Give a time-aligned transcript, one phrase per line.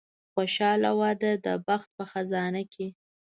[0.33, 2.87] خوشاله واده د بخت په خزانه کې.